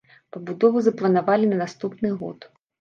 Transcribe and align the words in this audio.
Пабудову 0.37 0.83
запланавалі 0.87 1.45
на 1.53 1.63
наступны 1.63 2.15
год. 2.25 2.53